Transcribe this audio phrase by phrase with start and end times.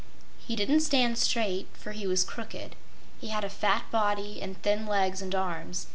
[0.39, 2.75] He didn't stand straight, for he was crooked.
[3.19, 5.85] He had a fat body and thin legs and arms.